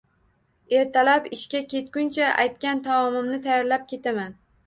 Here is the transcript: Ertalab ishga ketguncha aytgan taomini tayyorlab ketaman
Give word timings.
Ertalab 0.77 1.27
ishga 1.35 1.61
ketguncha 1.75 2.31
aytgan 2.45 2.81
taomini 2.89 3.39
tayyorlab 3.47 3.87
ketaman 3.93 4.35